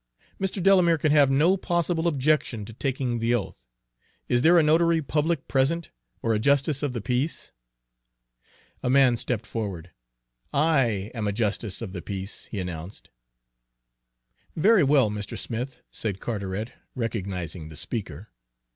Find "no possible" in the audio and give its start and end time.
1.29-2.07